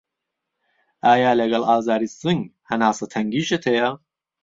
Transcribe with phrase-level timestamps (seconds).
[1.07, 3.89] ئایا لەگەڵ ئازاری سنگ هەناسه تەنگیشت هەیە؟